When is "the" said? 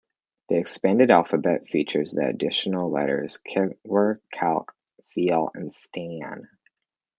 0.49-0.57, 2.13-2.25